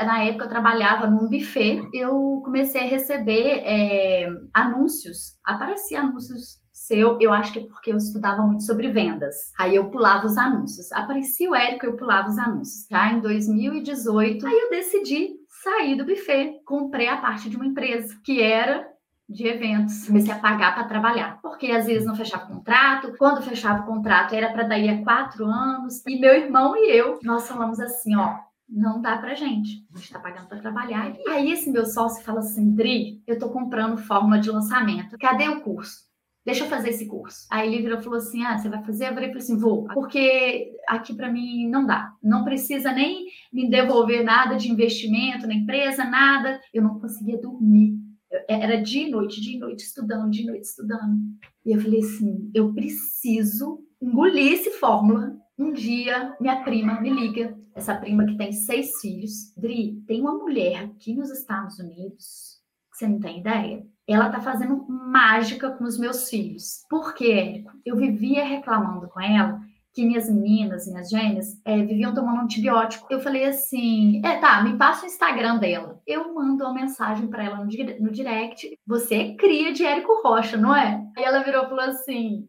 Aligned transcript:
Na 0.00 0.22
época 0.22 0.44
eu 0.44 0.48
trabalhava 0.48 1.08
num 1.08 1.28
buffet, 1.28 1.82
eu 1.92 2.40
comecei 2.44 2.82
a 2.82 2.88
receber 2.88 3.62
é, 3.64 4.28
anúncios, 4.54 5.36
aparecia 5.44 6.00
anúncios 6.00 6.58
seu, 6.88 7.18
eu 7.20 7.32
acho 7.32 7.52
que 7.52 7.58
é 7.58 7.66
porque 7.66 7.92
eu 7.92 7.96
estudava 7.96 8.42
muito 8.42 8.62
sobre 8.62 8.90
vendas. 8.90 9.34
Aí 9.58 9.74
eu 9.76 9.90
pulava 9.90 10.26
os 10.26 10.38
anúncios. 10.38 10.90
Aparecia 10.92 11.50
o 11.50 11.54
Érico, 11.54 11.84
eu 11.84 11.96
pulava 11.96 12.28
os 12.28 12.38
anúncios. 12.38 12.86
Já 12.90 13.12
em 13.12 13.20
2018, 13.20 14.46
aí 14.46 14.58
eu 14.58 14.70
decidi 14.70 15.34
sair 15.62 15.96
do 15.96 16.06
buffet, 16.06 16.60
comprei 16.64 17.08
a 17.08 17.18
parte 17.18 17.50
de 17.50 17.56
uma 17.56 17.66
empresa 17.66 18.16
que 18.24 18.40
era 18.40 18.86
de 19.28 19.46
eventos, 19.46 20.06
comecei 20.06 20.32
a 20.32 20.38
pagar 20.38 20.74
para 20.74 20.88
trabalhar, 20.88 21.38
porque 21.42 21.70
às 21.70 21.84
vezes 21.84 22.06
não 22.06 22.16
fechava 22.16 22.46
contrato, 22.46 23.14
quando 23.18 23.42
fechava 23.42 23.82
o 23.82 23.86
contrato 23.86 24.34
era 24.34 24.50
para 24.50 24.62
daí 24.62 24.88
a 24.88 25.04
quatro 25.04 25.44
anos, 25.44 26.02
e 26.06 26.18
meu 26.18 26.34
irmão 26.34 26.74
e 26.74 26.90
eu, 26.90 27.18
nós 27.22 27.46
falamos 27.46 27.78
assim, 27.78 28.16
ó, 28.16 28.38
não 28.68 29.00
dá 29.00 29.16
pra 29.18 29.34
gente, 29.34 29.86
a 29.94 29.98
gente 29.98 30.12
tá 30.12 30.18
pagando 30.18 30.48
para 30.48 30.58
trabalhar. 30.58 31.14
E 31.16 31.28
aí 31.28 31.50
esse 31.50 31.70
meu 31.70 31.86
sócio 31.86 32.24
fala 32.24 32.40
assim, 32.40 32.74
Dri, 32.74 33.22
eu 33.26 33.38
tô 33.38 33.48
comprando 33.50 33.96
fórmula 33.96 34.38
de 34.38 34.50
lançamento, 34.50 35.16
cadê 35.18 35.48
o 35.48 35.60
curso? 35.60 36.08
Deixa 36.44 36.64
eu 36.64 36.68
fazer 36.68 36.90
esse 36.90 37.06
curso. 37.06 37.46
Aí 37.50 37.68
ele 37.68 37.82
virou 37.82 37.98
e 37.98 38.02
falou 38.02 38.18
assim: 38.18 38.42
Ah, 38.42 38.56
você 38.56 38.70
vai 38.70 38.82
fazer? 38.82 39.08
Eu 39.08 39.12
falei 39.12 39.30
assim: 39.32 39.58
Vou, 39.58 39.84
porque 39.92 40.72
aqui 40.88 41.14
para 41.14 41.30
mim 41.30 41.68
não 41.68 41.84
dá. 41.84 42.10
Não 42.22 42.42
precisa 42.42 42.90
nem 42.90 43.26
me 43.52 43.68
devolver 43.68 44.24
nada 44.24 44.54
de 44.54 44.70
investimento 44.70 45.46
na 45.46 45.52
empresa, 45.52 46.04
nada. 46.04 46.58
Eu 46.72 46.82
não 46.82 46.98
conseguia 46.98 47.38
dormir 47.38 47.98
era 48.46 48.80
dia 48.80 49.06
e 49.06 49.10
noite, 49.10 49.40
dia 49.40 49.56
e 49.56 49.58
noite 49.58 49.84
estudando, 49.84 50.30
dia 50.30 50.42
e 50.42 50.46
noite 50.46 50.64
estudando. 50.64 51.18
E 51.64 51.72
eu 51.72 51.80
falei 51.80 52.00
assim: 52.00 52.50
eu 52.54 52.72
preciso 52.72 53.80
engolir 54.00 54.52
esse 54.52 54.70
fórmula. 54.72 55.36
Um 55.58 55.72
dia, 55.72 56.36
minha 56.40 56.62
prima 56.62 57.00
me 57.00 57.10
liga, 57.10 57.58
essa 57.74 57.96
prima 57.96 58.24
que 58.24 58.36
tem 58.36 58.52
seis 58.52 59.00
filhos. 59.00 59.52
Dri, 59.56 60.00
tem 60.06 60.20
uma 60.20 60.32
mulher 60.34 60.84
aqui 60.84 61.14
nos 61.14 61.30
Estados 61.30 61.80
Unidos, 61.80 62.60
que 62.92 62.98
você 62.98 63.08
não 63.08 63.18
tem 63.18 63.40
ideia? 63.40 63.84
Ela 64.06 64.30
tá 64.30 64.40
fazendo 64.40 64.86
mágica 64.88 65.70
com 65.72 65.82
os 65.82 65.98
meus 65.98 66.30
filhos. 66.30 66.84
Por 66.88 67.12
quê, 67.12 67.32
Érico? 67.32 67.72
Eu 67.84 67.96
vivia 67.96 68.44
reclamando 68.44 69.08
com 69.08 69.20
ela 69.20 69.60
que 69.98 70.06
minhas 70.06 70.30
meninas, 70.30 70.86
minhas 70.86 71.10
gêmeas, 71.10 71.60
é, 71.64 71.82
viviam 71.82 72.14
tomando 72.14 72.42
antibiótico. 72.42 73.08
Eu 73.10 73.18
falei 73.18 73.44
assim: 73.46 74.24
é, 74.24 74.38
tá, 74.38 74.62
me 74.62 74.78
passa 74.78 75.02
o 75.02 75.08
Instagram 75.08 75.58
dela. 75.58 76.00
Eu 76.06 76.32
mando 76.32 76.62
uma 76.62 76.72
mensagem 76.72 77.26
para 77.26 77.44
ela 77.44 77.56
no, 77.56 77.64
no 77.64 78.12
direct. 78.12 78.78
Você 78.86 79.14
é 79.16 79.34
cria 79.34 79.72
de 79.72 79.84
Érico 79.84 80.22
Rocha, 80.22 80.56
não 80.56 80.74
é? 80.74 81.04
Aí 81.16 81.24
ela 81.24 81.42
virou 81.42 81.64
e 81.64 81.68
falou 81.68 81.84
assim: 81.84 82.46